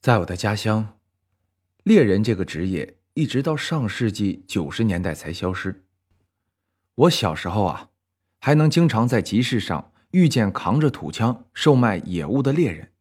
[0.00, 0.96] 在我的家乡，
[1.82, 5.84] 猎人这个职业一直到上世纪九十年代才消失。
[6.94, 7.90] 我小时候啊，
[8.38, 12.92] 还能经常在集市上遇见扛着土枪售卖野物的猎人。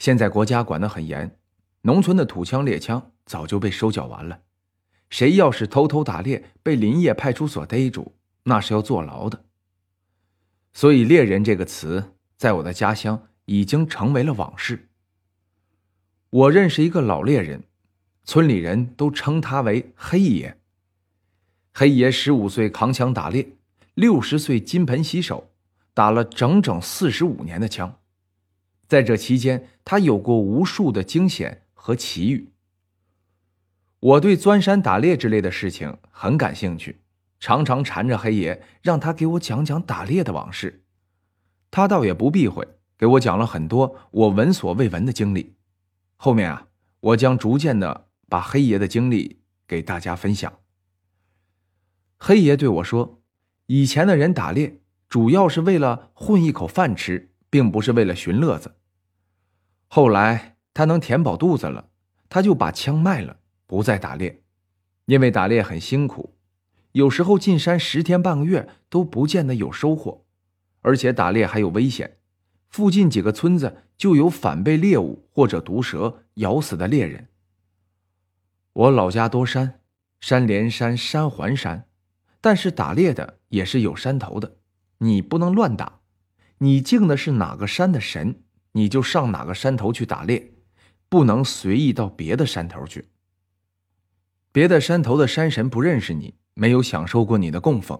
[0.00, 1.38] 现在国家管得很严，
[1.82, 4.40] 农村的土枪猎枪早就被收缴完了。
[5.08, 9.44] 谁要是偷偷打猎，被林业派出所逮住，那是要坐牢的。
[10.72, 14.88] 所以“猎人”这个词，在我的家乡已经成为了往事。
[16.30, 17.62] 我认识一个老猎人，
[18.24, 20.58] 村里人都称他为黑爷。
[21.72, 23.48] 黑爷十五岁扛枪打猎，
[23.94, 25.50] 六十岁金盆洗手，
[25.94, 27.98] 打了整整四十五年的枪。
[28.88, 32.48] 在这期间，他有过无数的惊险和奇遇。
[34.00, 37.00] 我对钻山打猎之类的事情很感兴趣，
[37.38, 40.82] 常常缠着黑爷，让他给我讲讲打猎的往事。
[41.70, 42.66] 他倒也不避讳，
[42.98, 45.55] 给我讲了很多我闻所未闻的经历。
[46.16, 46.68] 后面啊，
[47.00, 50.60] 我将逐渐的把黑爷的经历给大家分享。
[52.18, 53.22] 黑爷对我说
[53.66, 58.76] ：“以前的人打猎主要是为了混一口饭吃，并不是为了寻乐子。
[59.88, 61.90] 后来他能填饱肚子了，
[62.28, 64.42] 他就把枪卖了，不再打猎，
[65.04, 66.34] 因为打猎很辛苦，
[66.92, 70.24] 有时候进山十天半个月都不见得有收获，
[70.80, 72.18] 而且打猎还有危险。”
[72.76, 77.28] 附近几个村子就有反被猎物或者毒蛇咬死的猎人。
[78.74, 79.80] 我老家多山，
[80.20, 81.88] 山连山，山环山，
[82.38, 84.56] 但是打猎的也是有山头的，
[84.98, 86.00] 你不能乱打。
[86.58, 90.52] 你敬的是哪个山的神，你就上哪个山头去打猎，
[91.08, 93.08] 不能随意到别的山头去。
[94.52, 97.98] 别的山头的山神不认识你，没有享受过你的供奉，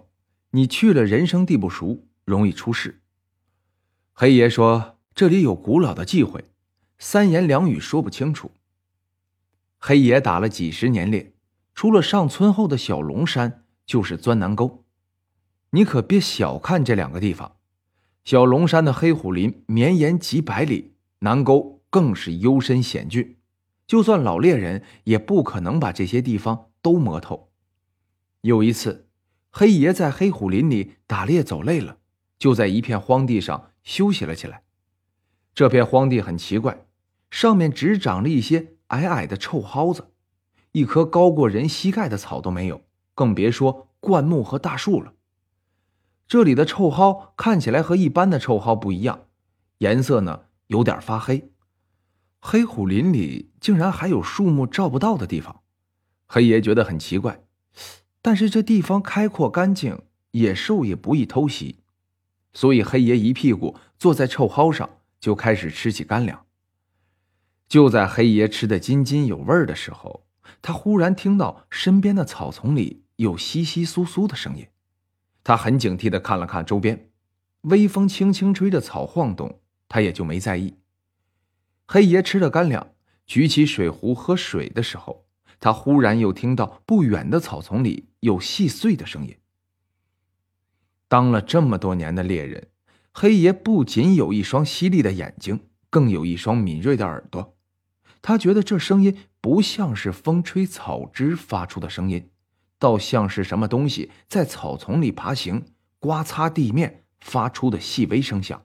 [0.50, 3.00] 你去了人生地不熟，容易出事。
[4.18, 6.42] 黑爷说：“这里有古老的忌讳，
[6.98, 8.50] 三言两语说不清楚。”
[9.76, 11.34] 黑爷打了几十年猎，
[11.74, 14.86] 除了上村后的小龙山，就是钻南沟。
[15.68, 17.56] 你可别小看这两个地方，
[18.24, 23.36] 小龙山的黑虎林绵延几百里，南沟更是幽深险峻，
[23.86, 27.50] 就算老猎人也不可能把这些地方都摸透。
[28.40, 29.10] 有一次，
[29.50, 31.98] 黑爷在黑虎林里打猎走累了，
[32.38, 33.72] 就在一片荒地上。
[33.86, 34.64] 休息了起来。
[35.54, 36.84] 这片荒地很奇怪，
[37.30, 40.10] 上面只长了一些矮矮的臭蒿子，
[40.72, 42.82] 一棵高过人膝盖的草都没有，
[43.14, 45.14] 更别说灌木和大树了。
[46.28, 49.26] 这里的臭蒿看起来和一般的臭蒿不一样，
[49.78, 51.50] 颜色呢有点发黑。
[52.40, 55.62] 黑虎林里竟然还有树木照不到的地方，
[56.26, 57.44] 黑爷觉得很奇怪。
[58.20, 61.78] 但是这地方开阔干净，野兽也不易偷袭。
[62.56, 64.88] 所以，黑爷一屁股坐在臭蒿上，
[65.20, 66.46] 就开始吃起干粮。
[67.68, 70.24] 就在黑爷吃得津津有味的时候，
[70.62, 74.66] 他忽然听到身边的草丛里有窸窸窣窣的声音。
[75.44, 77.10] 他很警惕地看了看周边，
[77.60, 80.78] 微风轻轻吹着草晃动，他也就没在意。
[81.86, 82.94] 黑爷吃了干粮，
[83.26, 85.26] 举起水壶喝水的时候，
[85.60, 89.36] 他忽然又听到不远的草丛里有细碎的声音。
[91.08, 92.68] 当了这么多年的猎人，
[93.12, 97.56] 黑爷不仅有一双犀利的眼睛，更有一双敏锐的耳朵。
[98.20, 102.30] 他觉得这声音不像是风吹草枝发出的声音，
[102.78, 105.64] 倒像是什么东西在草丛里爬行、
[106.00, 108.64] 刮擦地面发出的细微声响。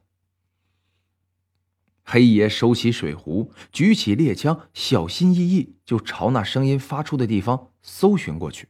[2.04, 8.68] 黑爷收起水壶，举起猎枪，小心翼翼就朝那声音发出的地方搜寻过去。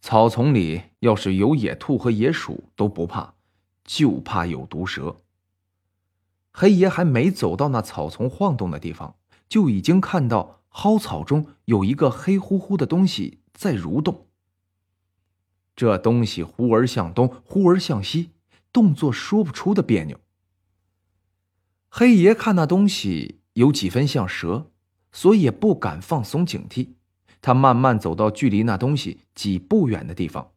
[0.00, 3.34] 草丛里要是有野兔和野鼠都不怕，
[3.84, 5.20] 就怕有毒蛇。
[6.52, 9.16] 黑爷还没走到那草丛晃动的地方，
[9.48, 14.26] 就已经看到蒿草中有一个黑乎乎的东西在蠕动。
[15.76, 18.30] 这东西忽而向东，忽而向西，
[18.72, 20.18] 动作说不出的别扭。
[21.88, 24.70] 黑爷看那东西有几分像蛇，
[25.12, 26.94] 所以也不敢放松警惕。
[27.40, 30.52] 他慢慢走到距离那东西几步远的地方，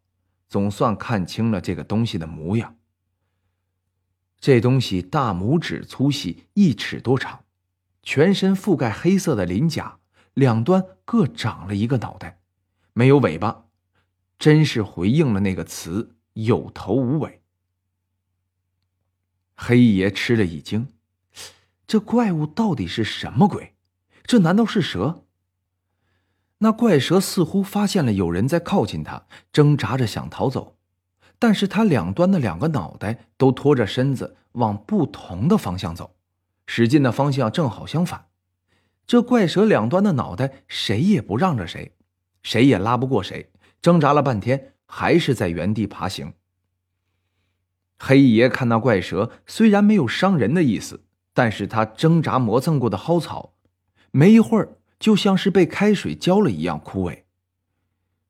[0.48, 2.78] 总算看清了这个东西的模样。
[4.40, 7.46] 这东西大拇指粗细，一尺多长，
[8.02, 10.00] 全身覆盖黑色的鳞甲，
[10.34, 12.40] 两端各长了一个脑袋，
[12.94, 13.66] 没有尾巴，
[14.40, 17.42] 真是回应了那个词“有头无尾”。
[19.54, 20.88] 黑爷吃了一惊，
[21.86, 23.76] 这怪物到底是什么鬼？
[24.24, 25.26] 这难道是蛇？
[26.64, 30.76] 那怪蛇似乎发现了有人在靠近它，挣扎着想逃走，
[31.40, 36.16] 但是它两端的两个脑袋都拖着身子往不同的方向走，
[36.68, 38.26] 使劲的方向正好相反。
[39.08, 41.96] 这怪蛇两端的脑袋谁也不让着谁，
[42.44, 43.50] 谁也拉不过谁，
[43.82, 46.34] 挣扎了半天，还是在原地爬行。
[47.98, 51.04] 黑爷看那怪蛇虽然没有伤人的意思，
[51.34, 53.54] 但是他挣扎磨蹭过的蒿草，
[54.12, 57.24] 没一会儿就像是被开水浇了一样枯萎。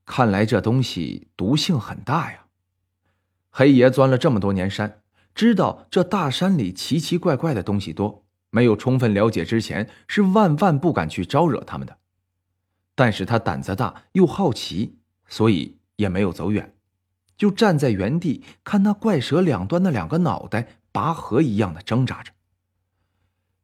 [0.05, 2.45] 看来这东西毒性很大呀。
[3.49, 5.01] 黑爷钻了这么多年山，
[5.35, 8.25] 知道这大山里奇奇怪怪的东西多。
[8.49, 11.97] 没有充分了解之前，是万万不敢去招惹他们的。
[12.95, 16.75] 但是他胆子大又好奇，所以也没有走远，
[17.37, 22.31] 就站在原地看那怪蛇两端的两个脑袋拔河一样的挣扎着。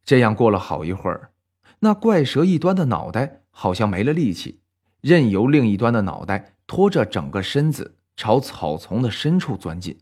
[0.04, 1.32] 这样过了好一会儿，
[1.80, 4.62] 那怪蛇一端的脑袋好像没了力气，
[5.02, 10.00] 任由另一端的脑袋拖着整个身子朝草丛的深处钻进。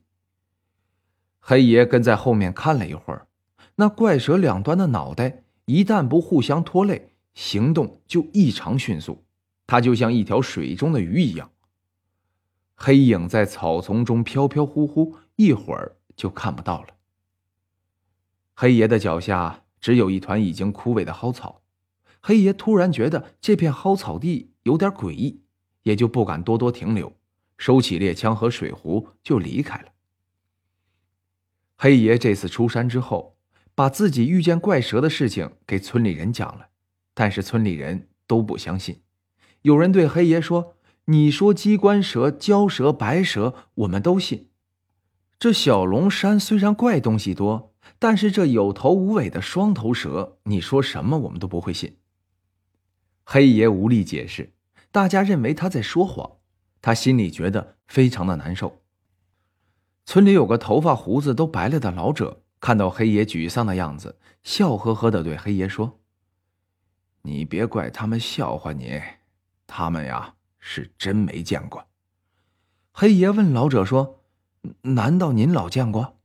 [1.40, 3.28] 黑爷跟在后面看了一会儿。
[3.76, 9.26] 那怪蛇两端的脑袋一旦不互相拖累，行动就异常迅速。
[9.68, 11.52] 它就像一条水中的鱼一样，
[12.76, 16.90] 黑影在草丛中飘飘忽忽，一会儿就看不到了。
[18.54, 21.62] 黑爷的脚下只有一团已经枯萎的蒿草，
[22.28, 25.42] 黑爷突然觉得这片蒿草地有点诡异，
[25.84, 27.14] 也就不敢多多停留，
[27.60, 29.90] 收起猎枪和水壶就离开了。
[31.78, 33.36] 黑爷这次出山之后。
[33.78, 36.68] 把自己遇见怪蛇的事情给村里人讲了，
[37.14, 39.02] 但是村里人都不相信。
[39.64, 40.78] 有人对黑爷说
[41.12, 44.48] ：“你说机关蛇、蛟蛇、白蛇，我们都信。
[45.38, 51.98] 这小龙山虽然怪东西多，但是这有头无尾的双头蛇，你说什么我们都不会信。”
[53.26, 54.54] 黑爷无力解释，
[54.92, 56.38] 大家认为他在说谎，
[56.82, 58.82] 他心里觉得非常的难受。
[60.06, 62.44] 村里有个头发胡子都白了的老者。
[62.62, 66.00] 看到黑爷沮丧的样子，笑呵呵的对黑爷说
[67.22, 69.00] ：“你别怪他们笑话你，
[69.68, 71.86] 他们呀是真没见过。”
[72.92, 74.24] 黑爷问老者说
[74.82, 76.18] ：“难道您老见过？”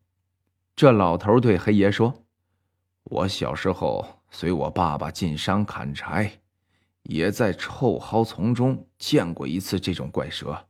[0.74, 2.24] 这老头对黑爷说
[3.04, 6.39] ：“我小时候随我爸爸进山砍柴，
[7.04, 10.66] 也在臭蒿丛中见过一次这种怪蛇。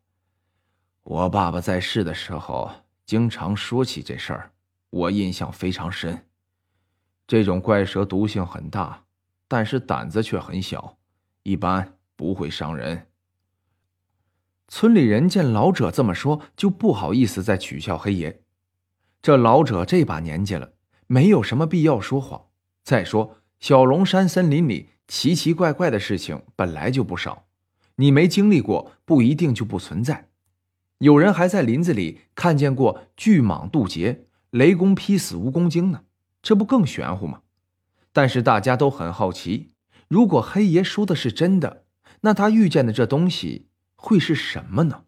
[1.02, 2.70] 我爸爸在世的时候，
[3.04, 4.52] 经常说起这事儿。”
[4.90, 6.26] 我印象非常深，
[7.24, 9.04] 这种怪蛇毒性很大，
[9.46, 10.98] 但是胆子却很小，
[11.44, 13.06] 一般不会伤人。
[14.66, 18.42] 村里人见老者这么说，就不好意思再取笑黑爷。
[19.22, 20.72] 这老者这把年纪了，
[21.06, 22.48] 没有什么必要说谎。
[22.82, 27.46] 再说，小龙山森林里奇奇怪怪的事情本来就不少，
[27.96, 30.28] 你没经历过，不一定就不存在。
[30.98, 34.26] 有人还在林子里看见过巨蟒渡劫。
[34.50, 36.02] 雷公劈死蜈蚣精呢，
[36.40, 37.40] 这不更玄乎吗？
[38.12, 39.72] 但是大家都很好奇，
[40.06, 41.84] 如果黑爷说的是真的，
[42.20, 43.66] 那他遇见的这东西
[43.96, 45.02] 会是什么呢？